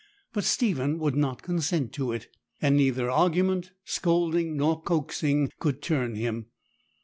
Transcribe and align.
But 0.33 0.45
Stephen 0.45 0.97
would 0.97 1.15
not 1.15 1.43
consent 1.43 1.93
to 1.93 2.11
it; 2.11 2.25
and 2.59 2.75
neither 2.75 3.11
argument, 3.11 3.69
scolding, 3.85 4.57
nor 4.57 4.81
coaxing 4.81 5.51
could 5.59 5.79
turn 5.83 6.15
him. 6.15 6.47